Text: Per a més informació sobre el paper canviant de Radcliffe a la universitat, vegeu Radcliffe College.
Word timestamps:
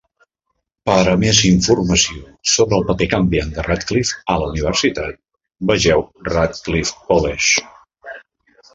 Per 0.89 0.95
a 1.11 1.11
més 1.23 1.41
informació 1.49 2.23
sobre 2.55 2.79
el 2.79 2.87
paper 2.89 3.09
canviant 3.13 3.53
de 3.59 3.67
Radcliffe 3.69 4.19
a 4.37 4.41
la 4.45 4.51
universitat, 4.55 5.23
vegeu 5.75 6.05
Radcliffe 6.33 7.01
College. 7.07 8.15